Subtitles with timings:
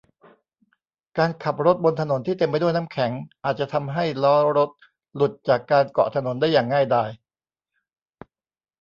[1.17, 3.11] การขับรถบนถนนที่เต็มไปด้วยน้ำแข็ง
[3.43, 4.69] อาจจะทำให้ล้อรถ
[5.15, 7.09] หลุดจากการเกาะถนนได้อย่างง่ายดาย